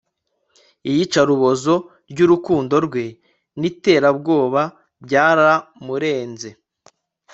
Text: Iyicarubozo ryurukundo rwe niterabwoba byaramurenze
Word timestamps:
Iyicarubozo 0.89 1.73
ryurukundo 2.11 2.75
rwe 2.85 3.05
niterabwoba 3.59 4.61
byaramurenze 5.05 6.49